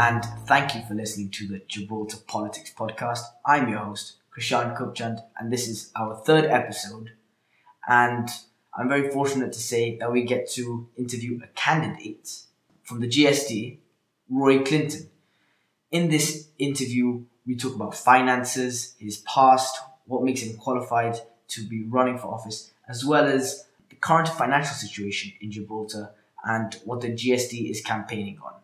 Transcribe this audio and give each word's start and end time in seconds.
and 0.00 0.24
thank 0.46 0.74
you 0.74 0.80
for 0.88 0.94
listening 0.94 1.28
to 1.28 1.46
the 1.46 1.60
Gibraltar 1.68 2.16
Politics 2.26 2.72
Podcast. 2.74 3.20
I'm 3.44 3.68
your 3.68 3.80
host, 3.80 4.14
Krishan 4.34 4.74
Kupchand, 4.74 5.22
and 5.38 5.52
this 5.52 5.68
is 5.68 5.92
our 5.94 6.16
third 6.16 6.46
episode. 6.46 7.10
And 7.86 8.26
I'm 8.74 8.88
very 8.88 9.10
fortunate 9.10 9.52
to 9.52 9.58
say 9.58 9.98
that 9.98 10.10
we 10.10 10.22
get 10.22 10.50
to 10.52 10.88
interview 10.96 11.38
a 11.44 11.48
candidate 11.48 12.30
from 12.82 13.00
the 13.00 13.08
GSD, 13.08 13.76
Roy 14.30 14.64
Clinton. 14.64 15.10
In 15.90 16.08
this 16.08 16.48
interview, 16.58 17.24
we 17.46 17.54
talk 17.54 17.74
about 17.74 17.94
finances, 17.94 18.94
his 18.98 19.18
past, 19.18 19.76
what 20.06 20.22
makes 20.22 20.40
him 20.40 20.56
qualified 20.56 21.18
to 21.48 21.68
be 21.68 21.84
running 21.84 22.16
for 22.16 22.28
office, 22.28 22.70
as 22.88 23.04
well 23.04 23.26
as 23.26 23.66
the 23.90 23.96
current 23.96 24.28
financial 24.28 24.72
situation 24.72 25.34
in 25.42 25.50
Gibraltar 25.50 26.12
and 26.42 26.72
what 26.86 27.02
the 27.02 27.08
GSD 27.08 27.70
is 27.70 27.82
campaigning 27.82 28.38
on. 28.42 28.54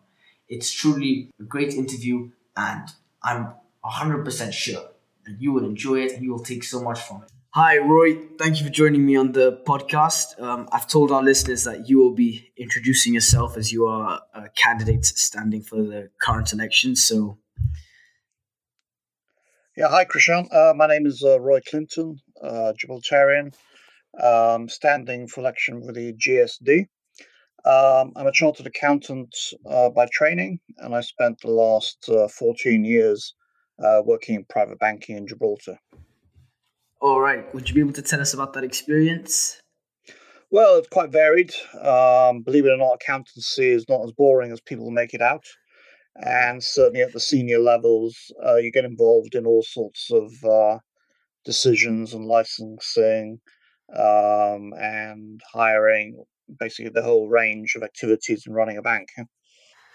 It's 0.49 0.71
truly 0.71 1.29
a 1.39 1.43
great 1.43 1.73
interview, 1.73 2.31
and 2.55 2.87
I'm 3.21 3.53
100% 3.83 4.53
sure 4.53 4.89
that 5.25 5.41
you 5.41 5.51
will 5.51 5.65
enjoy 5.65 5.99
it 6.01 6.13
and 6.13 6.23
you 6.23 6.31
will 6.31 6.43
take 6.43 6.63
so 6.63 6.81
much 6.81 7.01
from 7.01 7.23
it. 7.23 7.31
Hi, 7.51 7.79
Roy. 7.79 8.17
Thank 8.37 8.59
you 8.59 8.65
for 8.65 8.71
joining 8.71 9.05
me 9.05 9.17
on 9.17 9.33
the 9.33 9.61
podcast. 9.65 10.39
Um, 10.41 10.69
I've 10.71 10.87
told 10.87 11.11
our 11.11 11.23
listeners 11.23 11.63
that 11.63 11.89
you 11.89 11.97
will 11.97 12.13
be 12.13 12.51
introducing 12.55 13.13
yourself 13.13 13.57
as 13.57 13.71
you 13.73 13.87
are 13.87 14.21
a 14.33 14.49
candidate 14.49 15.05
standing 15.05 15.63
for 15.63 15.77
the 15.77 16.09
current 16.21 16.53
election. 16.53 16.95
So, 16.95 17.39
yeah, 19.75 19.89
hi, 19.89 20.05
Krishan. 20.05 20.47
Uh, 20.53 20.73
my 20.75 20.87
name 20.87 21.05
is 21.05 21.23
uh, 21.23 21.39
Roy 21.41 21.59
Clinton, 21.67 22.21
uh, 22.41 22.73
Gibraltarian, 22.77 23.53
um, 24.21 24.69
standing 24.69 25.27
for 25.27 25.41
election 25.41 25.83
for 25.83 25.91
the 25.91 26.13
GSD. 26.13 26.87
Um, 27.65 28.13
I'm 28.15 28.27
a 28.27 28.31
chartered 28.31 28.67
accountant 28.67 29.35
uh, 29.69 29.89
by 29.89 30.07
training, 30.11 30.59
and 30.77 30.95
I 30.95 31.01
spent 31.01 31.41
the 31.41 31.51
last 31.51 32.07
uh, 32.09 32.27
14 32.27 32.85
years 32.85 33.33
uh, 33.83 34.01
working 34.05 34.35
in 34.35 34.45
private 34.45 34.79
banking 34.79 35.17
in 35.17 35.27
Gibraltar. 35.27 35.77
All 37.01 37.19
right. 37.19 37.53
Would 37.53 37.69
you 37.69 37.75
be 37.75 37.81
able 37.81 37.93
to 37.93 38.01
tell 38.01 38.21
us 38.21 38.33
about 38.33 38.53
that 38.53 38.63
experience? 38.63 39.61
Well, 40.49 40.77
it's 40.77 40.87
quite 40.87 41.11
varied. 41.11 41.53
Um, 41.81 42.41
believe 42.41 42.65
it 42.65 42.71
or 42.71 42.77
not, 42.77 42.99
accountancy 43.01 43.69
is 43.69 43.85
not 43.89 44.03
as 44.05 44.13
boring 44.13 44.51
as 44.51 44.61
people 44.61 44.89
make 44.91 45.13
it 45.13 45.21
out. 45.21 45.43
And 46.15 46.63
certainly 46.63 47.01
at 47.01 47.13
the 47.13 47.19
senior 47.19 47.59
levels, 47.59 48.15
uh, 48.43 48.55
you 48.55 48.71
get 48.71 48.85
involved 48.85 49.35
in 49.35 49.45
all 49.45 49.61
sorts 49.61 50.09
of 50.11 50.31
uh, 50.43 50.79
decisions 51.45 52.13
and 52.13 52.25
licensing 52.25 53.39
um, 53.95 54.73
and 54.79 55.41
hiring, 55.53 56.23
basically 56.59 56.91
the 56.91 57.03
whole 57.03 57.27
range 57.27 57.75
of 57.75 57.83
activities 57.83 58.45
in 58.47 58.53
running 58.53 58.77
a 58.77 58.81
bank. 58.81 59.09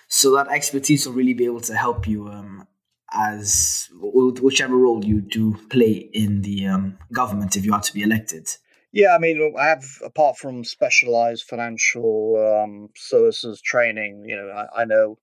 So 0.08 0.34
that 0.36 0.48
expertise 0.48 1.06
will 1.06 1.14
really 1.14 1.34
be 1.34 1.47
able 1.47 1.61
to 1.62 1.75
help 1.75 2.06
you 2.06 2.28
um, 2.28 2.67
as 3.12 3.89
whichever 4.00 4.77
role 4.77 5.05
you 5.05 5.20
do 5.20 5.55
play 5.70 6.11
in 6.12 6.42
the 6.42 6.67
um, 6.67 6.98
government 7.12 7.56
if 7.56 7.64
you 7.64 7.72
are 7.72 7.81
to 7.81 7.94
be 7.94 8.03
elected. 8.03 8.48
Yeah, 8.92 9.14
I 9.14 9.19
mean, 9.19 9.55
I 9.59 9.67
have 9.67 9.84
apart 10.05 10.36
from 10.36 10.64
specialized 10.64 11.44
financial 11.44 12.62
um, 12.62 12.91
services 12.94 13.62
training, 13.62 14.25
you 14.27 14.37
know, 14.37 14.48
I, 14.50 14.83
I 14.83 14.84
know 14.84 15.19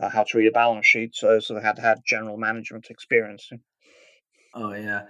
uh, 0.00 0.08
how 0.08 0.24
to 0.24 0.38
read 0.38 0.46
a 0.46 0.52
balance 0.52 0.86
sheet, 0.86 1.14
so 1.14 1.30
I 1.30 1.34
also 1.34 1.60
had 1.60 1.78
had 1.78 2.00
general 2.06 2.38
management 2.38 2.86
experience. 2.88 3.50
Oh 4.54 4.72
yeah, 4.72 5.02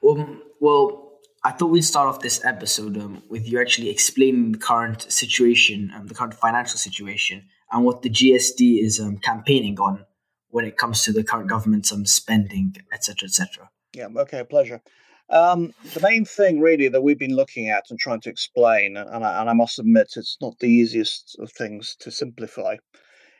well, 0.00 0.38
well, 0.60 1.09
I 1.42 1.52
thought 1.52 1.70
we'd 1.70 1.82
start 1.82 2.06
off 2.06 2.20
this 2.20 2.44
episode 2.44 2.98
um, 2.98 3.22
with 3.30 3.48
you 3.48 3.60
actually 3.60 3.88
explaining 3.88 4.52
the 4.52 4.58
current 4.58 5.10
situation, 5.10 5.90
um, 5.96 6.06
the 6.06 6.14
current 6.14 6.34
financial 6.34 6.76
situation, 6.76 7.48
and 7.72 7.82
what 7.82 8.02
the 8.02 8.10
GSD 8.10 8.82
is 8.82 9.00
um, 9.00 9.16
campaigning 9.16 9.80
on 9.80 10.04
when 10.50 10.66
it 10.66 10.76
comes 10.76 11.02
to 11.04 11.12
the 11.12 11.24
current 11.24 11.48
government's 11.48 11.92
um, 11.92 12.04
spending, 12.04 12.76
etc., 12.92 13.26
etc. 13.26 13.70
Yeah, 13.94 14.08
okay, 14.18 14.44
pleasure. 14.44 14.82
Um, 15.30 15.72
the 15.94 16.00
main 16.00 16.26
thing 16.26 16.60
really 16.60 16.88
that 16.88 17.02
we've 17.02 17.18
been 17.18 17.36
looking 17.36 17.70
at 17.70 17.84
and 17.88 17.98
trying 17.98 18.20
to 18.22 18.30
explain, 18.30 18.98
and 18.98 19.24
I, 19.24 19.40
and 19.40 19.48
I 19.48 19.54
must 19.54 19.78
admit 19.78 20.14
it's 20.16 20.36
not 20.42 20.58
the 20.58 20.68
easiest 20.68 21.36
of 21.38 21.52
things 21.52 21.96
to 22.00 22.10
simplify. 22.10 22.76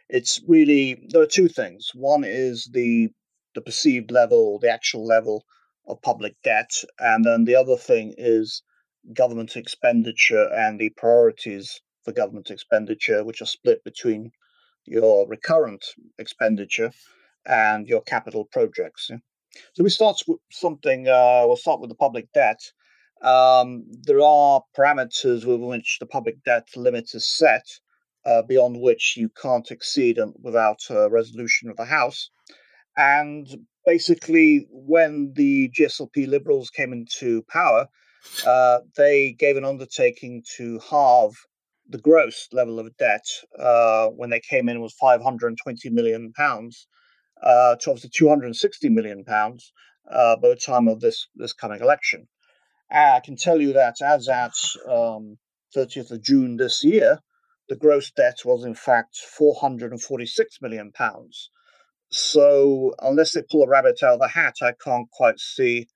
It's 0.09 0.41
really 0.49 1.03
there 1.09 1.21
are 1.21 1.27
two 1.27 1.49
things. 1.49 1.91
One 1.95 2.25
is 2.25 2.71
the 2.73 3.11
the 3.55 3.61
perceived 3.61 4.11
level, 4.11 4.59
the 4.59 4.71
actual 4.71 5.05
level 5.05 5.45
of 5.91 6.03
public 6.03 6.37
debt. 6.43 6.71
And 6.99 7.25
then 7.25 7.45
the 7.45 7.57
other 7.57 7.77
thing 7.77 8.15
is 8.17 8.63
government 9.13 9.57
expenditure 9.57 10.49
and 10.53 10.79
the 10.79 10.91
priorities 10.91 11.81
for 12.05 12.13
government 12.13 12.51
expenditure, 12.51 13.25
which 13.25 13.43
are 13.43 13.47
split 13.47 13.83
between 13.85 14.31
your 14.87 15.29
recurrent 15.29 15.85
expenditure 16.19 16.93
and 17.47 17.87
your 17.87 18.03
capital 18.03 18.45
projects. 18.45 19.11
So 19.75 19.83
we 19.83 19.91
start 19.91 20.17
with 20.27 20.39
something, 20.51 21.09
uh, 21.09 21.43
we'll 21.47 21.57
start 21.57 21.81
with 21.81 21.91
the 21.91 21.97
public 21.97 22.33
debt. 22.33 22.61
Um, 23.23 23.85
there 24.07 24.23
are 24.23 24.63
parameters 24.77 25.45
with 25.45 25.61
which 25.61 25.99
the 26.01 26.07
public 26.07 26.43
debt 26.45 26.69
limit 26.77 27.11
is 27.15 27.29
set, 27.29 27.67
uh, 28.25 28.43
beyond 28.43 28.81
which 28.81 29.17
you 29.17 29.29
can't 29.29 29.71
exceed 29.71 30.19
without 30.41 30.81
a 30.89 31.11
resolution 31.11 31.69
of 31.69 31.77
the 31.77 31.85
House. 31.85 32.31
And 33.01 33.49
basically, 33.87 34.67
when 34.71 35.33
the 35.35 35.71
GSLP 35.71 36.29
Liberals 36.29 36.69
came 36.69 36.93
into 36.93 37.43
power, 37.49 37.87
uh, 38.47 38.81
they 38.95 39.33
gave 39.33 39.57
an 39.57 39.65
undertaking 39.65 40.45
to 40.59 40.79
halve 40.81 41.35
the 41.89 41.97
gross 41.97 42.47
level 42.53 42.79
of 42.79 42.95
debt 42.99 43.25
uh, 43.59 44.09
when 44.09 44.29
they 44.29 44.41
came 44.41 44.69
in 44.69 44.83
was 44.83 44.93
520 45.01 45.89
million 45.89 46.31
pounds 46.35 46.87
uh, 47.43 47.77
to 47.77 47.91
obviously 47.91 48.11
260 48.13 48.91
million 48.91 49.25
pounds 49.25 49.73
uh, 50.11 50.37
by 50.37 50.49
the 50.51 50.57
time 50.57 50.87
of 50.87 51.01
this 51.01 51.27
this 51.35 51.55
coming 51.55 51.81
election. 51.81 52.29
I 52.91 53.23
can 53.25 53.37
tell 53.37 53.63
you 53.63 53.73
that 53.73 54.03
as 54.03 54.29
at 54.29 54.53
um, 54.87 55.39
30th 55.75 56.11
of 56.11 56.23
June 56.23 56.59
this 56.59 56.85
year, 56.85 57.21
the 57.71 57.77
gross 57.77 58.11
debt 58.11 58.41
was 58.45 58.67
in 58.67 58.75
fact 58.75 59.17
446 59.17 60.59
million 60.61 60.93
pounds. 60.93 61.49
So 62.13 62.95
unless 63.01 63.35
they 63.35 63.43
pull 63.43 63.63
a 63.63 63.69
rabbit 63.69 64.03
out 64.03 64.15
of 64.15 64.21
the 64.21 64.29
hat, 64.29 64.57
I 64.63 64.73
can't 64.83 65.11
quite 65.11 65.39
see 65.39 65.89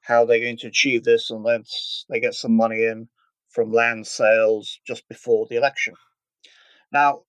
how 0.00 0.24
they're 0.24 0.40
going 0.40 0.56
to 0.58 0.68
achieve 0.68 1.04
this 1.04 1.30
unless 1.30 2.04
they 2.08 2.20
get 2.20 2.34
some 2.34 2.56
money 2.56 2.84
in 2.84 3.08
from 3.50 3.72
land 3.72 4.06
sales 4.06 4.80
just 4.86 5.06
before 5.08 5.46
the 5.48 5.56
election. 5.56 5.94
Now, 6.90 7.22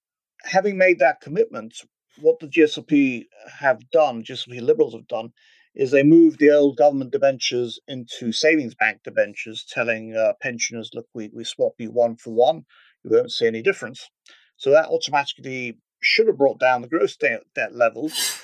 having 0.44 0.78
made 0.78 1.00
that 1.00 1.20
commitment, 1.22 1.76
what 2.22 2.40
the 2.40 2.48
GSLP 2.48 3.26
have 3.60 3.90
done, 3.92 4.24
GSLP 4.24 4.62
Liberals 4.62 4.94
have 4.94 5.08
done, 5.08 5.34
is 5.76 5.92
they 5.92 6.04
moved 6.04 6.40
the 6.40 6.52
old 6.52 6.78
government 6.78 7.12
debentures 7.12 7.80
into 7.88 8.32
savings 8.32 8.76
bank 8.76 9.02
debentures, 9.04 9.66
telling 9.70 10.16
uh, 10.16 10.34
pensioners, 10.42 10.92
look, 10.94 11.08
we, 11.14 11.30
we 11.34 11.44
swap 11.44 11.74
you 11.78 11.92
one 11.92 12.16
for 12.16 12.34
one, 12.34 12.64
you 13.04 13.12
won't 13.12 13.32
see 13.32 13.48
any 13.48 13.62
difference. 13.62 14.10
So 14.58 14.72
that 14.72 14.88
automatically 14.88 15.78
should 16.02 16.28
have 16.28 16.38
brought 16.38 16.60
down 16.60 16.82
the 16.82 16.88
gross 16.88 17.16
debt, 17.16 17.42
debt 17.56 17.76
levels 17.76 18.44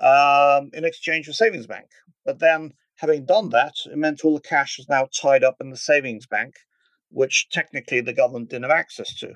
um, 0.00 0.70
in 0.72 0.84
exchange 0.84 1.26
for 1.26 1.32
savings 1.32 1.66
bank. 1.66 1.86
But 2.24 2.38
then, 2.38 2.72
having 2.96 3.24
done 3.24 3.50
that, 3.50 3.74
it 3.86 3.96
meant 3.96 4.24
all 4.24 4.34
the 4.34 4.40
cash 4.40 4.78
was 4.78 4.88
now 4.88 5.08
tied 5.20 5.44
up 5.44 5.56
in 5.60 5.70
the 5.70 5.76
savings 5.76 6.26
bank, 6.26 6.54
which 7.10 7.48
technically 7.50 8.00
the 8.00 8.12
government 8.12 8.50
didn't 8.50 8.64
have 8.64 8.78
access 8.78 9.14
to. 9.20 9.34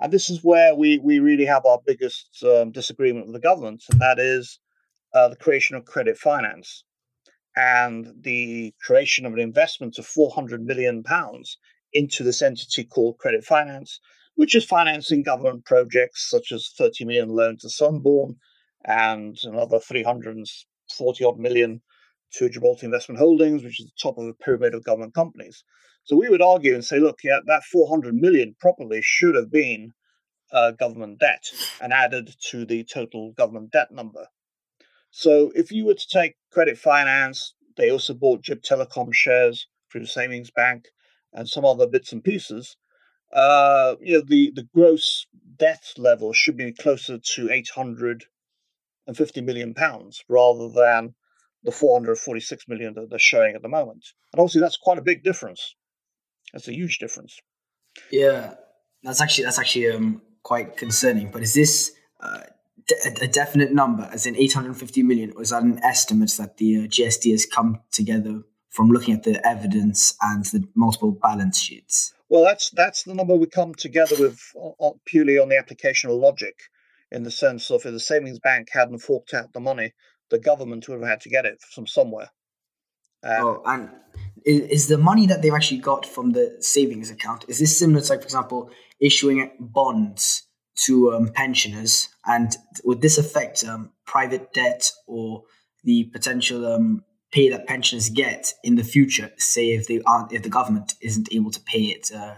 And 0.00 0.12
this 0.12 0.28
is 0.28 0.42
where 0.42 0.74
we, 0.74 0.98
we 0.98 1.20
really 1.20 1.46
have 1.46 1.64
our 1.64 1.80
biggest 1.86 2.44
um, 2.44 2.72
disagreement 2.72 3.26
with 3.26 3.34
the 3.34 3.40
government, 3.40 3.84
and 3.90 4.00
that 4.00 4.18
is 4.18 4.58
uh, 5.14 5.28
the 5.28 5.36
creation 5.36 5.76
of 5.76 5.84
credit 5.84 6.18
finance 6.18 6.84
and 7.56 8.12
the 8.20 8.74
creation 8.82 9.26
of 9.26 9.32
an 9.32 9.38
investment 9.38 9.98
of 9.98 10.06
400 10.06 10.64
million 10.64 11.02
pounds 11.02 11.56
into 11.92 12.24
this 12.24 12.42
entity 12.42 12.84
called 12.84 13.18
credit 13.18 13.44
finance, 13.44 14.00
which 14.36 14.54
is 14.54 14.64
financing 14.64 15.22
government 15.22 15.64
projects 15.64 16.28
such 16.28 16.52
as 16.52 16.72
30 16.76 17.04
million 17.04 17.28
loan 17.28 17.56
to 17.60 17.68
Sunborn 17.68 18.36
and 18.84 19.36
another 19.44 19.78
340 19.78 21.24
odd 21.24 21.38
million 21.38 21.80
to 22.32 22.48
Gibraltar 22.48 22.86
Investment 22.86 23.18
Holdings, 23.18 23.62
which 23.62 23.80
is 23.80 23.86
the 23.86 24.02
top 24.02 24.18
of 24.18 24.26
the 24.26 24.34
pyramid 24.34 24.74
of 24.74 24.84
government 24.84 25.14
companies. 25.14 25.62
So 26.04 26.16
we 26.16 26.28
would 26.28 26.42
argue 26.42 26.74
and 26.74 26.84
say, 26.84 26.98
look, 26.98 27.20
yeah, 27.24 27.38
that 27.46 27.62
400 27.64 28.14
million 28.14 28.56
probably 28.60 29.00
should 29.02 29.36
have 29.36 29.50
been 29.50 29.92
uh, 30.52 30.72
government 30.72 31.20
debt 31.20 31.42
and 31.80 31.92
added 31.92 32.34
to 32.50 32.66
the 32.66 32.84
total 32.84 33.32
government 33.32 33.70
debt 33.70 33.90
number. 33.90 34.26
So 35.10 35.52
if 35.54 35.70
you 35.70 35.86
were 35.86 35.94
to 35.94 36.08
take 36.12 36.34
credit 36.52 36.76
finance, 36.76 37.54
they 37.76 37.90
also 37.90 38.14
bought 38.14 38.44
Gib 38.44 38.62
Telecom 38.62 39.12
shares 39.12 39.66
through 39.90 40.06
savings 40.06 40.50
bank 40.50 40.86
and 41.32 41.48
some 41.48 41.64
other 41.64 41.86
bits 41.86 42.12
and 42.12 42.22
pieces 42.22 42.76
uh, 43.34 43.96
you 44.00 44.14
know, 44.14 44.24
the, 44.26 44.52
the 44.54 44.66
gross 44.74 45.26
debt 45.56 45.92
level 45.98 46.32
should 46.32 46.56
be 46.56 46.72
closer 46.72 47.18
to 47.18 47.50
850 47.50 49.40
million 49.40 49.74
pounds 49.74 50.24
rather 50.28 50.68
than 50.68 51.14
the 51.64 51.72
446 51.72 52.68
million 52.68 52.94
that 52.94 53.10
they're 53.10 53.18
showing 53.18 53.54
at 53.54 53.62
the 53.62 53.68
moment. 53.68 54.04
And 54.32 54.40
obviously, 54.40 54.60
that's 54.60 54.76
quite 54.76 54.98
a 54.98 55.02
big 55.02 55.24
difference. 55.24 55.74
That's 56.52 56.68
a 56.68 56.74
huge 56.74 56.98
difference. 56.98 57.40
Yeah, 58.10 58.54
that's 59.02 59.20
actually 59.20 59.44
that's 59.44 59.58
actually 59.58 59.90
um, 59.90 60.22
quite 60.42 60.76
concerning. 60.76 61.30
But 61.30 61.42
is 61.42 61.54
this 61.54 61.92
uh, 62.20 62.42
a 63.20 63.26
definite 63.26 63.72
number, 63.72 64.08
as 64.12 64.26
in 64.26 64.36
850 64.36 65.02
million, 65.02 65.32
or 65.34 65.42
is 65.42 65.50
that 65.50 65.62
an 65.62 65.82
estimate 65.82 66.30
that 66.38 66.58
the 66.58 66.76
uh, 66.76 66.80
GSD 66.82 67.30
has 67.32 67.46
come 67.46 67.80
together 67.90 68.42
from 68.68 68.90
looking 68.90 69.14
at 69.14 69.22
the 69.22 69.44
evidence 69.46 70.14
and 70.20 70.44
the 70.46 70.68
multiple 70.74 71.12
balance 71.12 71.58
sheets? 71.58 72.14
Well, 72.34 72.42
that's 72.42 72.70
that's 72.70 73.04
the 73.04 73.14
number 73.14 73.36
we 73.36 73.46
come 73.46 73.74
together 73.74 74.16
with 74.18 74.40
purely 75.06 75.38
on 75.38 75.50
the 75.50 75.56
application 75.56 76.10
of 76.10 76.16
logic, 76.16 76.56
in 77.12 77.22
the 77.22 77.30
sense 77.30 77.70
of 77.70 77.86
if 77.86 77.92
the 77.92 78.00
savings 78.00 78.40
bank 78.40 78.70
hadn't 78.72 78.98
forked 78.98 79.32
out 79.32 79.52
the 79.52 79.60
money, 79.60 79.92
the 80.30 80.40
government 80.40 80.88
would 80.88 80.98
have 80.98 81.08
had 81.08 81.20
to 81.20 81.28
get 81.28 81.46
it 81.46 81.62
from 81.62 81.86
somewhere. 81.86 82.30
Uh, 83.24 83.36
oh, 83.38 83.62
and 83.66 83.88
is, 84.44 84.60
is 84.62 84.88
the 84.88 84.98
money 84.98 85.28
that 85.28 85.42
they've 85.42 85.54
actually 85.54 85.78
got 85.78 86.04
from 86.04 86.32
the 86.32 86.56
savings 86.58 87.08
account 87.08 87.44
is 87.46 87.60
this 87.60 87.78
similar 87.78 88.00
to, 88.00 88.12
like, 88.14 88.22
for 88.22 88.26
example, 88.26 88.68
issuing 88.98 89.52
bonds 89.60 90.42
to 90.86 91.12
um, 91.12 91.28
pensioners, 91.28 92.08
and 92.26 92.56
would 92.82 93.00
this 93.00 93.16
affect 93.16 93.62
um, 93.62 93.92
private 94.06 94.52
debt 94.52 94.90
or 95.06 95.44
the 95.84 96.02
potential 96.12 96.66
um, 96.66 97.04
pay 97.34 97.48
that 97.48 97.66
pensioners 97.66 98.08
get 98.08 98.52
in 98.62 98.76
the 98.76 98.84
future, 98.84 99.32
say 99.36 99.72
if 99.72 99.88
they 99.88 100.00
aren't, 100.06 100.32
if 100.32 100.44
the 100.44 100.48
government 100.48 100.94
isn't 101.00 101.28
able 101.32 101.50
to 101.50 101.60
pay 101.60 101.82
it 101.86 102.12
uh, 102.14 102.36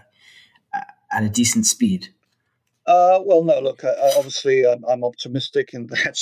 at 1.12 1.22
a 1.22 1.28
decent 1.28 1.66
speed? 1.66 2.08
Uh, 2.86 3.20
well, 3.24 3.44
no. 3.44 3.60
Look, 3.60 3.84
obviously, 4.16 4.66
I'm, 4.66 4.82
I'm, 4.88 5.04
optimistic 5.04 5.74
in 5.74 5.86
that. 5.88 6.18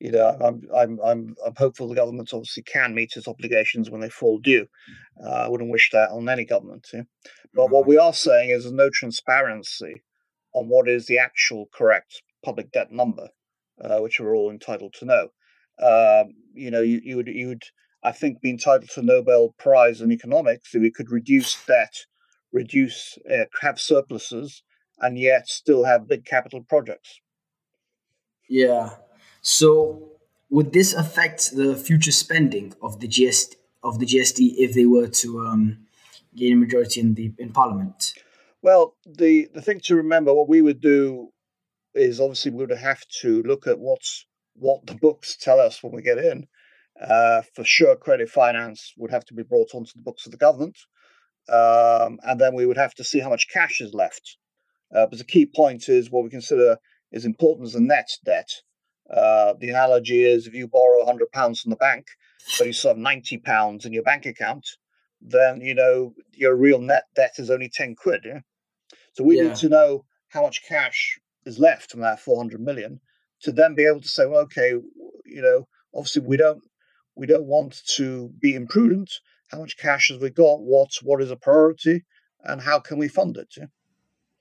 You 0.00 0.10
know, 0.12 0.36
I'm, 0.40 0.62
I'm, 0.74 1.00
I'm, 1.04 1.36
I'm 1.46 1.54
hopeful 1.56 1.88
the 1.88 1.94
government 1.94 2.30
obviously 2.32 2.62
can 2.62 2.94
meet 2.94 3.16
its 3.16 3.28
obligations 3.28 3.90
when 3.90 4.00
they 4.00 4.08
fall 4.08 4.38
due. 4.38 4.66
Uh, 5.24 5.30
I 5.30 5.48
wouldn't 5.48 5.70
wish 5.70 5.90
that 5.92 6.10
on 6.10 6.28
any 6.28 6.44
government. 6.44 6.88
Yeah? 6.92 7.02
But 7.54 7.70
what 7.70 7.86
we 7.86 7.96
are 7.96 8.12
saying 8.12 8.50
is 8.50 8.64
there's 8.64 8.72
no 8.72 8.90
transparency 8.90 10.02
on 10.52 10.68
what 10.68 10.88
is 10.88 11.06
the 11.06 11.18
actual 11.18 11.68
correct 11.72 12.22
public 12.44 12.72
debt 12.72 12.90
number, 12.90 13.28
uh, 13.80 13.98
which 13.98 14.18
we're 14.18 14.36
all 14.36 14.50
entitled 14.50 14.94
to 14.94 15.04
know. 15.04 15.28
Um, 15.78 16.34
you 16.54 16.70
know, 16.70 16.82
you, 16.82 17.00
you 17.02 17.16
would 17.16 17.28
you 17.28 17.48
would 17.48 17.64
I 18.04 18.12
think, 18.12 18.42
be 18.42 18.50
entitled 18.50 18.90
to 18.90 19.00
a 19.00 19.02
Nobel 19.02 19.54
Prize 19.58 20.00
in 20.00 20.12
economics 20.12 20.74
if 20.74 20.82
we 20.82 20.90
could 20.90 21.10
reduce 21.10 21.64
debt, 21.64 22.04
reduce, 22.52 23.18
uh, 23.30 23.46
have 23.62 23.80
surpluses, 23.80 24.62
and 25.00 25.18
yet 25.18 25.48
still 25.48 25.84
have 25.84 26.06
big 26.06 26.24
capital 26.24 26.62
projects. 26.62 27.20
Yeah. 28.48 28.90
So 29.40 30.12
would 30.50 30.72
this 30.72 30.92
affect 30.92 31.56
the 31.56 31.74
future 31.76 32.12
spending 32.12 32.74
of 32.82 33.00
the 33.00 33.08
GSD 33.08 33.56
of 33.82 33.98
the 33.98 34.06
GSD 34.06 34.54
if 34.56 34.72
they 34.72 34.86
were 34.86 35.08
to 35.08 35.40
um, 35.40 35.78
gain 36.34 36.54
a 36.54 36.56
majority 36.56 37.00
in 37.00 37.14
the 37.14 37.32
in 37.38 37.52
Parliament? 37.52 38.14
Well, 38.62 38.96
the 39.06 39.48
the 39.52 39.62
thing 39.62 39.80
to 39.80 39.96
remember, 39.96 40.32
what 40.32 40.48
we 40.48 40.62
would 40.62 40.80
do 40.80 41.32
is 41.94 42.20
obviously 42.20 42.50
we 42.50 42.64
would 42.66 42.78
have 42.78 43.06
to 43.20 43.42
look 43.42 43.66
at 43.66 43.78
what's 43.78 44.26
what 44.54 44.86
the 44.86 44.94
books 44.94 45.36
tell 45.36 45.60
us 45.60 45.82
when 45.82 45.92
we 45.92 46.02
get 46.02 46.18
in, 46.18 46.46
uh, 47.00 47.42
for 47.54 47.64
sure, 47.64 47.96
credit 47.96 48.28
finance 48.28 48.92
would 48.96 49.10
have 49.10 49.24
to 49.26 49.34
be 49.34 49.42
brought 49.42 49.74
onto 49.74 49.92
the 49.94 50.02
books 50.02 50.26
of 50.26 50.32
the 50.32 50.38
government. 50.38 50.78
Um, 51.48 52.18
and 52.22 52.40
then 52.40 52.54
we 52.54 52.66
would 52.66 52.76
have 52.76 52.94
to 52.94 53.04
see 53.04 53.20
how 53.20 53.28
much 53.28 53.48
cash 53.52 53.80
is 53.80 53.92
left. 53.92 54.38
Uh, 54.94 55.06
but 55.06 55.18
the 55.18 55.24
key 55.24 55.46
point 55.46 55.88
is 55.88 56.10
what 56.10 56.24
we 56.24 56.30
consider 56.30 56.78
is 57.12 57.24
important 57.24 57.66
as 57.66 57.74
a 57.74 57.80
net 57.80 58.08
debt. 58.24 58.48
Uh, 59.10 59.54
the 59.58 59.68
analogy 59.68 60.22
is 60.22 60.46
if 60.46 60.54
you 60.54 60.66
borrow 60.66 61.04
£100 61.04 61.60
from 61.60 61.70
the 61.70 61.76
bank, 61.76 62.06
but 62.58 62.66
you 62.66 62.72
still 62.72 62.94
have 62.94 62.98
£90 62.98 63.84
in 63.84 63.92
your 63.92 64.02
bank 64.02 64.24
account, 64.24 64.66
then 65.20 65.60
you 65.60 65.74
know 65.74 66.14
your 66.32 66.56
real 66.56 66.80
net 66.80 67.04
debt 67.14 67.34
is 67.38 67.50
only 67.50 67.68
10 67.68 67.96
quid. 67.96 68.22
Yeah? 68.24 68.40
So 69.12 69.24
we 69.24 69.36
yeah. 69.36 69.48
need 69.48 69.56
to 69.56 69.68
know 69.68 70.04
how 70.28 70.42
much 70.42 70.62
cash 70.66 71.18
is 71.44 71.58
left 71.58 71.90
from 71.90 72.00
that 72.00 72.20
400 72.20 72.60
million 72.60 73.00
to 73.42 73.52
then 73.52 73.74
be 73.74 73.86
able 73.86 74.00
to 74.00 74.08
say, 74.08 74.26
well, 74.26 74.40
okay, 74.40 74.70
you 75.26 75.42
know, 75.42 75.68
obviously 75.94 76.22
we 76.22 76.36
don't 76.36 76.62
we 77.16 77.26
don't 77.26 77.46
want 77.46 77.82
to 77.96 78.30
be 78.40 78.54
imprudent. 78.54 79.12
How 79.50 79.60
much 79.60 79.76
cash 79.76 80.10
have 80.10 80.20
we 80.20 80.30
got? 80.30 80.60
What 80.60 80.90
what 81.02 81.22
is 81.22 81.30
a 81.30 81.36
priority, 81.36 82.04
and 82.42 82.60
how 82.60 82.80
can 82.80 82.98
we 82.98 83.08
fund 83.08 83.36
it? 83.36 83.54
Yeah? 83.56 83.66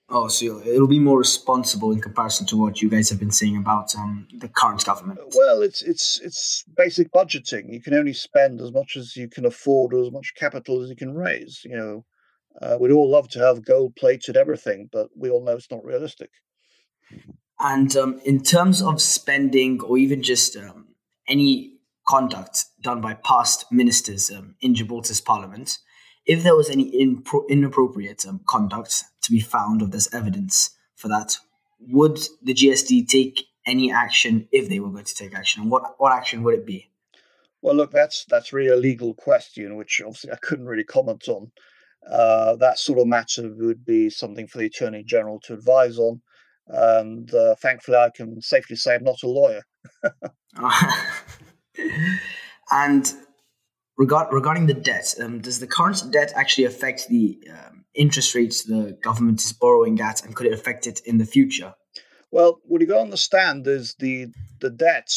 Oh, 0.09 0.27
so 0.27 0.61
it'll 0.65 0.87
be 0.87 0.99
more 0.99 1.17
responsible 1.17 1.91
in 1.91 2.01
comparison 2.01 2.45
to 2.47 2.57
what 2.57 2.81
you 2.81 2.89
guys 2.89 3.09
have 3.09 3.19
been 3.19 3.31
saying 3.31 3.57
about 3.57 3.95
um, 3.95 4.27
the 4.37 4.49
current 4.49 4.85
government. 4.85 5.19
Well, 5.35 5.61
it's 5.61 5.81
it's 5.81 6.19
it's 6.21 6.63
basic 6.75 7.11
budgeting. 7.11 7.73
You 7.73 7.81
can 7.81 7.93
only 7.93 8.13
spend 8.13 8.61
as 8.61 8.71
much 8.71 8.97
as 8.97 9.15
you 9.15 9.29
can 9.29 9.45
afford, 9.45 9.93
or 9.93 10.03
as 10.03 10.11
much 10.11 10.33
capital 10.35 10.83
as 10.83 10.89
you 10.89 10.95
can 10.95 11.13
raise. 11.15 11.61
You 11.63 11.77
know, 11.77 12.05
uh, 12.61 12.77
we'd 12.79 12.91
all 12.91 13.09
love 13.09 13.29
to 13.29 13.39
have 13.39 13.65
gold 13.65 13.95
plated 13.95 14.35
everything, 14.35 14.89
but 14.91 15.07
we 15.15 15.29
all 15.29 15.43
know 15.43 15.55
it's 15.55 15.71
not 15.71 15.85
realistic. 15.85 16.29
And 17.59 17.95
um, 17.95 18.19
in 18.25 18.43
terms 18.43 18.81
of 18.81 19.01
spending, 19.01 19.81
or 19.81 19.97
even 19.97 20.21
just 20.21 20.57
um, 20.57 20.87
any 21.27 21.72
conduct 22.07 22.65
done 22.81 23.01
by 23.01 23.13
past 23.13 23.65
ministers 23.71 24.29
um, 24.31 24.55
in 24.61 24.75
Gibraltar's 24.75 25.21
parliament, 25.21 25.79
if 26.25 26.43
there 26.43 26.55
was 26.55 26.69
any 26.69 26.91
impro- 26.91 27.47
inappropriate 27.49 28.25
um, 28.25 28.41
conduct 28.47 29.03
to 29.23 29.31
be 29.31 29.39
found 29.39 29.81
of 29.81 29.91
this 29.91 30.13
evidence 30.13 30.71
for 30.95 31.07
that, 31.09 31.37
would 31.79 32.19
the 32.41 32.53
GSD 32.53 33.07
take 33.07 33.45
any 33.65 33.91
action 33.91 34.47
if 34.51 34.69
they 34.69 34.79
were 34.79 34.89
going 34.89 35.05
to 35.05 35.15
take 35.15 35.35
action? 35.35 35.61
And 35.61 35.71
what, 35.71 35.95
what 35.97 36.13
action 36.13 36.43
would 36.43 36.55
it 36.55 36.65
be? 36.65 36.89
Well, 37.61 37.75
look, 37.75 37.91
that's 37.91 38.25
that's 38.25 38.51
really 38.51 38.69
a 38.69 38.75
legal 38.75 39.13
question, 39.13 39.77
which 39.77 40.01
obviously 40.05 40.33
I 40.33 40.37
couldn't 40.41 40.65
really 40.65 40.83
comment 40.83 41.29
on. 41.29 41.51
Uh, 42.09 42.57
that 42.57 42.77
sort 42.77 42.99
of 42.99 43.07
matter 43.07 43.49
would 43.55 43.85
be 43.85 44.09
something 44.09 44.47
for 44.47 44.57
the 44.57 44.65
Attorney 44.65 45.01
General 45.01 45.39
to 45.45 45.53
advise 45.53 45.97
on. 45.97 46.21
And 46.67 47.33
uh, 47.33 47.55
thankfully, 47.55 47.97
I 47.97 48.09
can 48.13 48.41
safely 48.41 48.75
say 48.75 48.95
I'm 48.95 49.05
not 49.05 49.23
a 49.23 49.29
lawyer. 49.29 49.61
and 52.71 53.13
regard, 53.97 54.33
regarding 54.33 54.67
the 54.67 54.73
debt, 54.73 55.13
um, 55.21 55.39
does 55.39 55.59
the 55.59 55.67
current 55.67 56.11
debt 56.11 56.33
actually 56.35 56.65
affect 56.65 57.07
the 57.07 57.39
um, 57.49 57.85
interest 57.93 58.35
rates 58.35 58.63
the 58.63 58.97
government 59.01 59.43
is 59.43 59.53
borrowing 59.53 59.99
at, 60.01 60.23
and 60.25 60.35
could 60.35 60.47
it 60.47 60.53
affect 60.53 60.87
it 60.87 61.01
in 61.05 61.17
the 61.17 61.25
future? 61.25 61.73
Well, 62.31 62.59
what 62.63 62.81
you 62.81 62.87
got 62.87 62.95
to 62.95 63.01
understand 63.01 63.67
is 63.67 63.95
the 63.99 64.27
the 64.59 64.71
debt. 64.71 65.11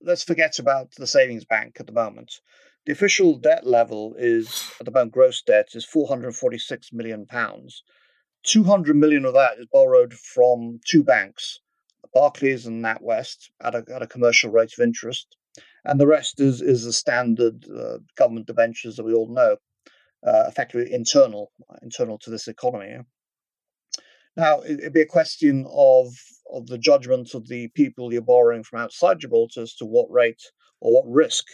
Let's 0.00 0.24
forget 0.24 0.58
about 0.58 0.92
the 0.96 1.06
savings 1.06 1.44
bank 1.44 1.76
at 1.78 1.86
the 1.86 1.92
moment. 1.92 2.40
The 2.86 2.92
official 2.92 3.36
debt 3.36 3.66
level 3.66 4.14
is 4.18 4.70
at 4.80 4.86
the 4.86 4.90
moment 4.90 5.12
gross 5.12 5.42
debt 5.42 5.68
is 5.74 5.84
446 5.84 6.92
million 6.92 7.26
pounds. 7.26 7.82
200 8.44 8.96
million 8.96 9.24
of 9.24 9.34
that 9.34 9.58
is 9.58 9.66
borrowed 9.72 10.14
from 10.14 10.80
two 10.84 11.04
banks, 11.04 11.60
Barclays 12.12 12.66
and 12.66 12.82
NatWest, 12.82 13.50
at 13.60 13.76
a, 13.76 13.84
at 13.94 14.02
a 14.02 14.06
commercial 14.08 14.50
rate 14.50 14.72
of 14.76 14.82
interest 14.82 15.36
and 15.84 15.98
the 16.00 16.06
rest 16.06 16.40
is 16.40 16.60
is 16.60 16.84
the 16.84 16.92
standard 16.92 17.64
uh, 17.68 17.98
government 18.16 18.46
debentures 18.46 18.96
that 18.96 19.04
we 19.04 19.14
all 19.14 19.32
know, 19.32 19.56
uh, 20.26 20.44
effectively 20.46 20.92
internal 20.92 21.52
internal 21.82 22.18
to 22.18 22.30
this 22.30 22.48
economy. 22.48 22.98
Now 24.36 24.60
it, 24.60 24.80
would 24.82 24.92
be 24.92 25.02
a 25.02 25.06
question 25.06 25.66
of 25.70 26.14
of 26.50 26.66
the 26.66 26.78
judgment 26.78 27.34
of 27.34 27.48
the 27.48 27.68
people 27.68 28.12
you're 28.12 28.22
borrowing 28.22 28.62
from 28.62 28.80
outside 28.80 29.20
Gibraltar 29.20 29.62
as 29.62 29.74
to 29.76 29.86
what 29.86 30.10
rate 30.10 30.42
or 30.80 30.92
what 30.92 31.12
risk 31.12 31.44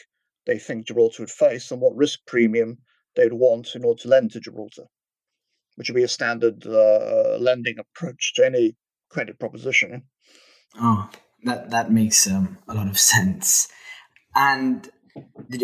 they 0.46 0.58
think 0.58 0.86
Gibraltar 0.86 1.22
would 1.22 1.30
face 1.30 1.70
and 1.70 1.80
what 1.80 1.96
risk 1.96 2.20
premium 2.26 2.78
they 3.16 3.24
would 3.24 3.34
want 3.34 3.74
in 3.74 3.84
order 3.84 4.02
to 4.02 4.08
lend 4.08 4.32
to 4.32 4.40
Gibraltar, 4.40 4.84
which 5.76 5.88
would 5.88 5.96
be 5.96 6.02
a 6.02 6.08
standard 6.08 6.66
uh, 6.66 7.36
lending 7.38 7.76
approach 7.78 8.34
to 8.36 8.46
any 8.46 8.76
credit 9.10 9.38
proposition. 9.38 10.04
Oh, 10.76 11.10
that 11.44 11.70
that 11.70 11.90
makes 11.90 12.26
um, 12.26 12.58
a 12.68 12.74
lot 12.74 12.88
of 12.88 12.98
sense. 13.14 13.68
And 14.38 14.88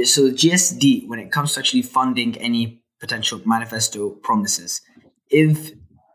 so 0.04 0.32
GSD, 0.32 1.06
when 1.06 1.20
it 1.20 1.30
comes 1.30 1.54
to 1.54 1.60
actually 1.60 1.82
funding 1.82 2.36
any 2.38 2.82
potential 2.98 3.40
manifesto 3.46 4.10
promises, 4.10 4.80
if 5.30 5.70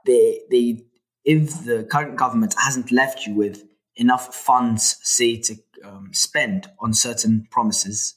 they 0.06 0.42
they 0.52 0.84
if 1.24 1.64
the 1.64 1.88
current 1.90 2.18
government 2.18 2.56
hasn't 2.58 2.92
left 2.92 3.26
you 3.26 3.34
with 3.34 3.64
enough 3.96 4.36
funds, 4.36 4.98
say, 5.04 5.38
to 5.38 5.56
um, 5.86 6.10
spend 6.12 6.68
on 6.80 6.94
certain 6.94 7.48
promises, 7.50 8.16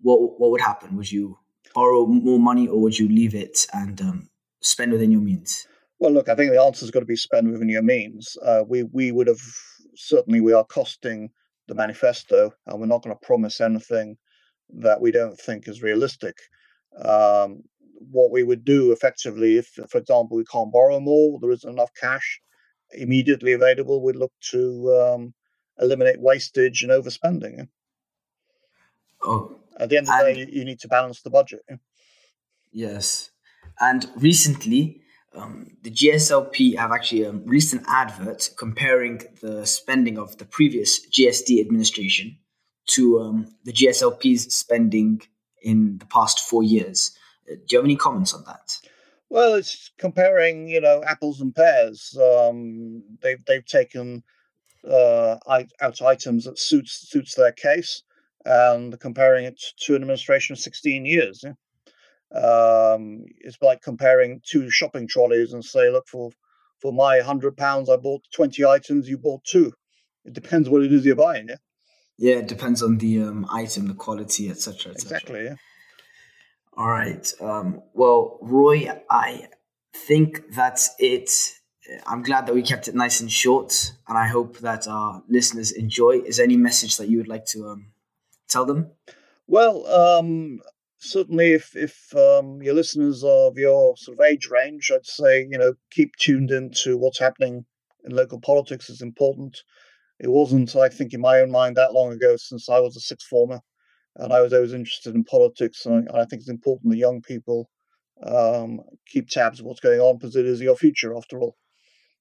what 0.00 0.18
what 0.38 0.50
would 0.50 0.60
happen? 0.60 0.94
Would 0.96 1.10
you 1.10 1.38
borrow 1.74 2.04
more 2.04 2.38
money, 2.38 2.68
or 2.68 2.78
would 2.78 2.98
you 2.98 3.08
leave 3.08 3.34
it 3.34 3.66
and 3.72 3.98
um, 4.02 4.28
spend 4.60 4.92
within 4.92 5.10
your 5.10 5.22
means? 5.22 5.66
Well, 5.98 6.12
look, 6.12 6.28
I 6.28 6.34
think 6.34 6.52
the 6.52 6.60
answer 6.60 6.80
has 6.80 6.90
got 6.90 7.00
to 7.00 7.06
be 7.06 7.16
spend 7.16 7.50
within 7.50 7.70
your 7.70 7.82
means. 7.82 8.36
Uh, 8.44 8.64
we 8.68 8.82
we 8.82 9.12
would 9.12 9.28
have 9.28 9.40
certainly 9.94 10.42
we 10.42 10.52
are 10.52 10.64
costing 10.64 11.30
the 11.68 11.74
manifesto, 11.74 12.52
and 12.66 12.80
we're 12.80 12.86
not 12.86 13.02
going 13.02 13.16
to 13.16 13.26
promise 13.26 13.60
anything 13.60 14.16
that 14.70 15.00
we 15.00 15.10
don't 15.10 15.38
think 15.38 15.68
is 15.68 15.82
realistic. 15.82 16.36
Um, 17.04 17.62
what 18.10 18.32
we 18.32 18.42
would 18.42 18.64
do 18.64 18.92
effectively, 18.92 19.58
if, 19.58 19.68
for 19.88 19.98
example, 19.98 20.36
we 20.36 20.44
can't 20.44 20.72
borrow 20.72 20.98
more, 21.00 21.38
there 21.40 21.52
isn't 21.52 21.70
enough 21.70 21.90
cash 21.98 22.40
immediately 22.94 23.52
available, 23.52 24.02
we'd 24.02 24.16
look 24.16 24.32
to 24.50 24.92
um, 24.94 25.34
eliminate 25.78 26.20
wastage 26.20 26.82
and 26.82 26.92
overspending. 26.92 27.68
Oh, 29.24 29.56
at 29.78 29.88
the 29.88 29.96
end 29.96 30.08
of 30.08 30.18
the 30.18 30.24
day, 30.24 30.38
you, 30.40 30.46
you 30.50 30.64
need 30.64 30.80
to 30.80 30.88
balance 30.88 31.22
the 31.22 31.30
budget. 31.30 31.62
Yes, 32.72 33.30
and 33.80 34.06
recently, 34.16 35.01
um, 35.34 35.76
the 35.82 35.90
GSLP 35.90 36.76
have 36.76 36.92
actually 36.92 37.26
um, 37.26 37.44
released 37.44 37.72
an 37.72 37.84
advert 37.88 38.50
comparing 38.56 39.22
the 39.40 39.66
spending 39.66 40.18
of 40.18 40.36
the 40.38 40.44
previous 40.44 41.06
GSD 41.06 41.60
administration 41.60 42.38
to 42.88 43.20
um, 43.20 43.54
the 43.64 43.72
GSLP's 43.72 44.52
spending 44.54 45.22
in 45.62 45.98
the 45.98 46.06
past 46.06 46.40
four 46.40 46.62
years. 46.62 47.16
Uh, 47.50 47.54
do 47.54 47.62
you 47.70 47.78
have 47.78 47.84
any 47.84 47.96
comments 47.96 48.34
on 48.34 48.44
that? 48.44 48.76
Well, 49.30 49.54
it's 49.54 49.90
comparing, 49.98 50.68
you 50.68 50.80
know, 50.80 51.02
apples 51.06 51.40
and 51.40 51.54
pears. 51.54 52.16
Um, 52.20 53.02
they've 53.22 53.42
they've 53.46 53.64
taken 53.64 54.24
uh, 54.86 55.36
out 55.48 56.02
items 56.02 56.44
that 56.44 56.58
suits 56.58 57.08
suits 57.08 57.34
their 57.34 57.52
case, 57.52 58.02
and 58.44 58.98
comparing 59.00 59.46
it 59.46 59.58
to 59.84 59.94
an 59.94 60.02
administration 60.02 60.52
of 60.52 60.58
sixteen 60.58 61.06
years. 61.06 61.40
Yeah? 61.42 61.54
Um, 62.34 63.24
it's 63.38 63.58
like 63.60 63.82
comparing 63.82 64.40
two 64.44 64.70
shopping 64.70 65.06
trolleys 65.06 65.52
and 65.52 65.64
say, 65.64 65.90
look, 65.90 66.08
for 66.08 66.30
for 66.80 66.92
my 66.92 67.20
hundred 67.20 67.56
pounds, 67.56 67.90
I 67.90 67.96
bought 67.96 68.22
twenty 68.34 68.64
items. 68.64 69.08
You 69.08 69.18
bought 69.18 69.44
two. 69.44 69.72
It 70.24 70.32
depends 70.32 70.68
what 70.68 70.82
it 70.82 70.92
is 70.92 71.04
you're 71.04 71.16
buying. 71.16 71.48
Yeah. 71.48 71.56
Yeah, 72.18 72.34
it 72.36 72.48
depends 72.48 72.82
on 72.82 72.98
the 72.98 73.22
um, 73.22 73.46
item, 73.50 73.88
the 73.88 73.94
quality, 73.94 74.48
etc. 74.48 74.92
Et 74.92 75.02
exactly. 75.02 75.44
Yeah. 75.44 75.54
All 76.76 76.88
right. 76.88 77.32
Um, 77.40 77.82
well, 77.94 78.38
Roy, 78.40 78.88
I 79.10 79.48
think 79.94 80.42
that's 80.54 80.90
it. 80.98 81.30
I'm 82.06 82.22
glad 82.22 82.46
that 82.46 82.54
we 82.54 82.62
kept 82.62 82.88
it 82.88 82.94
nice 82.94 83.20
and 83.20 83.30
short, 83.30 83.92
and 84.08 84.16
I 84.16 84.26
hope 84.26 84.58
that 84.58 84.86
our 84.86 85.22
listeners 85.28 85.72
enjoy. 85.72 86.22
Is 86.24 86.36
there 86.36 86.44
any 86.44 86.56
message 86.56 86.96
that 86.96 87.08
you 87.08 87.18
would 87.18 87.28
like 87.28 87.44
to 87.46 87.68
um, 87.70 87.92
tell 88.48 88.64
them? 88.64 88.92
Well, 89.46 89.86
um, 89.86 90.60
certainly, 91.02 91.52
if 91.52 91.74
if 91.76 92.14
um, 92.16 92.62
your 92.62 92.74
listeners 92.74 93.24
are 93.24 93.48
of 93.48 93.58
your 93.58 93.96
sort 93.96 94.18
of 94.18 94.24
age 94.24 94.48
range, 94.48 94.90
I'd 94.94 95.04
say 95.06 95.46
you 95.50 95.58
know 95.58 95.74
keep 95.90 96.16
tuned 96.16 96.50
into 96.50 96.96
what's 96.96 97.18
happening 97.18 97.64
in 98.04 98.14
local 98.14 98.40
politics 98.40 98.88
is 98.88 99.02
important. 99.02 99.62
It 100.20 100.30
wasn't, 100.30 100.76
I 100.76 100.88
think, 100.88 101.12
in 101.12 101.20
my 101.20 101.40
own 101.40 101.50
mind 101.50 101.76
that 101.76 101.92
long 101.92 102.12
ago 102.12 102.36
since 102.36 102.68
I 102.68 102.78
was 102.78 102.96
a 102.96 103.00
sixth 103.00 103.26
former, 103.26 103.60
and 104.16 104.32
I 104.32 104.40
was 104.40 104.52
always 104.52 104.72
interested 104.72 105.14
in 105.14 105.24
politics. 105.24 105.84
And 105.84 106.08
I 106.10 106.24
think 106.24 106.40
it's 106.40 106.48
important 106.48 106.92
that 106.92 106.98
young 106.98 107.20
people 107.22 107.68
um, 108.22 108.80
keep 109.06 109.28
tabs 109.28 109.58
of 109.58 109.66
what's 109.66 109.80
going 109.80 110.00
on 110.00 110.18
because 110.18 110.36
it 110.36 110.46
is 110.46 110.60
your 110.60 110.76
future, 110.76 111.16
after 111.16 111.40
all. 111.40 111.56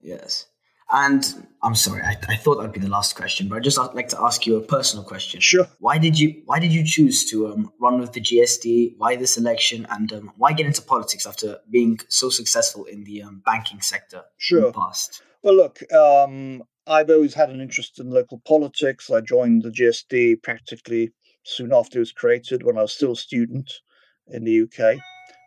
Yes. 0.02 0.48
And 0.92 1.48
I'm 1.64 1.76
sorry, 1.76 2.02
I, 2.02 2.18
I 2.28 2.36
thought 2.36 2.56
that'd 2.56 2.74
be 2.74 2.80
the 2.80 2.90
last 2.90 3.16
question, 3.16 3.48
but 3.48 3.56
I'd 3.56 3.64
just 3.64 3.78
like 3.78 4.10
to 4.10 4.22
ask 4.22 4.46
you 4.46 4.58
a 4.58 4.62
personal 4.62 5.06
question. 5.06 5.40
Sure. 5.40 5.68
Why 5.80 5.98
did 5.98 6.20
you 6.20 6.42
Why 6.46 6.60
did 6.60 6.74
you 6.74 6.84
choose 6.84 7.30
to 7.30 7.48
um, 7.48 7.72
run 7.80 8.00
with 8.00 8.14
the 8.14 8.20
GSD? 8.20 8.96
Why 8.98 9.16
this 9.16 9.38
election? 9.38 9.88
And 9.90 10.12
um, 10.12 10.32
why 10.38 10.54
get 10.54 10.66
into 10.66 10.82
politics 10.82 11.26
after 11.26 11.60
being 11.70 12.00
so 12.10 12.30
successful 12.30 12.86
in 12.86 13.04
the 13.04 13.24
um, 13.24 13.42
banking 13.46 13.80
sector 13.82 14.24
sure. 14.38 14.60
in 14.60 14.66
the 14.66 14.74
past? 14.74 15.22
Well, 15.44 15.56
look, 15.56 15.80
um, 15.94 16.64
I've 16.88 17.10
always 17.10 17.34
had 17.34 17.50
an 17.50 17.62
interest 17.62 18.00
in 18.00 18.10
local 18.10 18.42
politics. 18.46 19.10
I 19.10 19.22
joined 19.22 19.64
the 19.64 19.70
GSD 19.70 20.44
practically 20.44 21.14
soon 21.44 21.74
after 21.74 22.00
it 22.00 22.02
was 22.02 22.12
created 22.12 22.64
when 22.64 22.78
I 22.78 22.82
was 22.82 22.94
still 22.94 23.14
a 23.14 23.16
student 23.16 23.72
in 24.28 24.44
the 24.44 24.62
UK. 24.64 25.00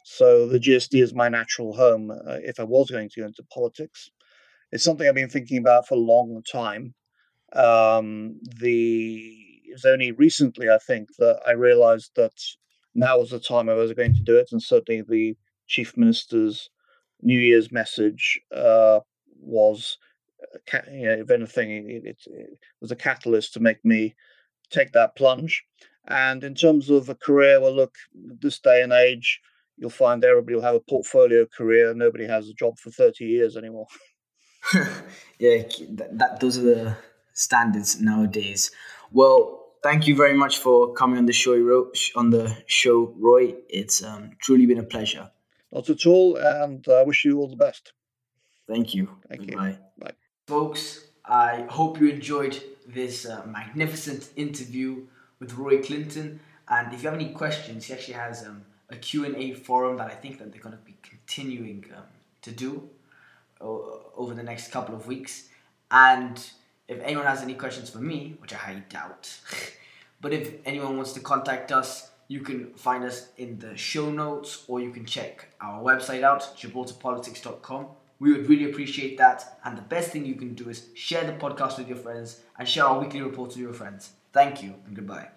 So 0.04 0.46
the 0.46 0.58
GSD 0.58 1.02
is 1.02 1.14
my 1.14 1.28
natural 1.28 1.74
home 1.74 2.10
uh, 2.10 2.38
if 2.42 2.60
I 2.60 2.64
was 2.64 2.90
going 2.90 3.08
to 3.08 3.20
go 3.20 3.26
into 3.26 3.42
politics. 3.44 4.10
It's 4.74 4.82
something 4.82 5.06
I've 5.06 5.14
been 5.14 5.28
thinking 5.28 5.58
about 5.58 5.86
for 5.86 5.94
a 5.94 5.98
long 5.98 6.42
time. 6.50 6.94
Um, 7.52 8.40
the 8.58 9.32
it 9.68 9.72
was 9.72 9.84
only 9.84 10.10
recently, 10.10 10.68
I 10.68 10.78
think, 10.78 11.10
that 11.18 11.40
I 11.46 11.52
realised 11.52 12.10
that 12.16 12.32
now 12.92 13.20
was 13.20 13.30
the 13.30 13.38
time 13.38 13.68
I 13.68 13.74
was 13.74 13.92
going 13.92 14.14
to 14.14 14.20
do 14.20 14.36
it, 14.36 14.48
and 14.50 14.60
certainly 14.60 15.02
the 15.02 15.36
chief 15.68 15.96
minister's 15.96 16.70
New 17.22 17.38
Year's 17.38 17.70
message 17.70 18.40
uh, 18.52 18.98
was, 19.38 19.96
uh, 20.72 20.78
you 20.90 21.06
know, 21.06 21.20
if 21.20 21.30
anything, 21.30 21.70
it, 21.88 22.04
it, 22.04 22.18
it 22.26 22.58
was 22.80 22.90
a 22.90 22.96
catalyst 22.96 23.54
to 23.54 23.60
make 23.60 23.84
me 23.84 24.16
take 24.70 24.90
that 24.90 25.14
plunge. 25.14 25.62
And 26.08 26.42
in 26.42 26.56
terms 26.56 26.90
of 26.90 27.08
a 27.08 27.14
career, 27.14 27.60
well, 27.60 27.74
look, 27.74 27.94
this 28.12 28.58
day 28.58 28.82
and 28.82 28.92
age, 28.92 29.40
you'll 29.76 29.90
find 29.90 30.24
everybody 30.24 30.56
will 30.56 30.62
have 30.62 30.74
a 30.74 30.80
portfolio 30.80 31.46
career. 31.46 31.94
Nobody 31.94 32.26
has 32.26 32.48
a 32.48 32.54
job 32.54 32.76
for 32.80 32.90
30 32.90 33.24
years 33.24 33.56
anymore. 33.56 33.86
yeah, 35.38 35.62
that, 35.90 36.18
that 36.18 36.40
those 36.40 36.58
are 36.58 36.62
the 36.62 36.96
standards 37.32 38.00
nowadays. 38.00 38.70
Well, 39.12 39.64
thank 39.82 40.06
you 40.06 40.16
very 40.16 40.34
much 40.34 40.58
for 40.58 40.92
coming 40.94 41.18
on 41.18 41.26
the 41.26 41.32
show, 41.32 41.54
on 42.16 42.30
the 42.30 42.56
show, 42.66 43.14
Roy. 43.18 43.54
It's 43.68 44.02
um, 44.02 44.30
truly 44.40 44.66
been 44.66 44.78
a 44.78 44.84
pleasure. 44.84 45.30
Not 45.72 45.90
at 45.90 46.06
all, 46.06 46.36
and 46.36 46.86
I 46.88 47.02
wish 47.02 47.24
you 47.24 47.38
all 47.38 47.48
the 47.48 47.56
best. 47.56 47.92
Thank 48.68 48.94
you. 48.94 49.08
Thank 49.28 49.46
Goodbye. 49.46 49.70
you. 49.70 49.76
Bye, 49.98 50.12
folks. 50.46 51.08
I 51.26 51.66
hope 51.70 52.00
you 52.00 52.08
enjoyed 52.08 52.62
this 52.86 53.26
uh, 53.26 53.42
magnificent 53.46 54.30
interview 54.36 55.06
with 55.40 55.54
Roy 55.54 55.82
Clinton. 55.82 56.40
And 56.68 56.92
if 56.92 57.02
you 57.02 57.10
have 57.10 57.18
any 57.18 57.30
questions, 57.30 57.86
he 57.86 57.94
actually 57.94 58.14
has 58.14 58.46
um, 58.46 58.62
a 58.90 58.96
Q&A 58.96 59.52
forum 59.52 59.96
that 59.98 60.10
I 60.10 60.14
think 60.14 60.38
that 60.38 60.52
they're 60.52 60.62
going 60.62 60.76
to 60.76 60.84
be 60.84 60.96
continuing 61.02 61.84
um, 61.96 62.04
to 62.42 62.50
do 62.50 62.88
over 63.60 64.34
the 64.34 64.42
next 64.42 64.70
couple 64.70 64.94
of 64.94 65.06
weeks. 65.06 65.48
And 65.90 66.38
if 66.88 67.00
anyone 67.02 67.26
has 67.26 67.42
any 67.42 67.54
questions 67.54 67.90
for 67.90 67.98
me, 67.98 68.36
which 68.40 68.52
I 68.52 68.56
highly 68.56 68.82
doubt, 68.88 69.38
but 70.20 70.32
if 70.32 70.54
anyone 70.64 70.96
wants 70.96 71.12
to 71.12 71.20
contact 71.20 71.72
us, 71.72 72.10
you 72.28 72.40
can 72.40 72.72
find 72.74 73.04
us 73.04 73.28
in 73.36 73.58
the 73.58 73.76
show 73.76 74.10
notes 74.10 74.64
or 74.66 74.80
you 74.80 74.90
can 74.90 75.04
check 75.04 75.48
our 75.60 75.82
website 75.82 76.22
out, 76.22 76.56
gibraltarpolitics.com. 76.56 77.86
We 78.18 78.32
would 78.32 78.48
really 78.48 78.70
appreciate 78.70 79.18
that. 79.18 79.58
And 79.64 79.76
the 79.76 79.82
best 79.82 80.10
thing 80.10 80.24
you 80.24 80.34
can 80.34 80.54
do 80.54 80.68
is 80.68 80.86
share 80.94 81.24
the 81.24 81.32
podcast 81.32 81.78
with 81.78 81.88
your 81.88 81.98
friends 81.98 82.40
and 82.58 82.66
share 82.66 82.84
our 82.84 82.98
weekly 82.98 83.20
reports 83.20 83.56
with 83.56 83.62
your 83.62 83.74
friends. 83.74 84.12
Thank 84.32 84.62
you 84.62 84.74
and 84.86 84.96
goodbye. 84.96 85.28